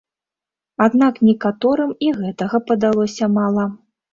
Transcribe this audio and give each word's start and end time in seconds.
Аднак 0.85 1.19
некаторым 1.27 1.93
і 2.09 2.11
гэтага 2.19 2.63
падалося 2.71 3.33
мала. 3.39 3.71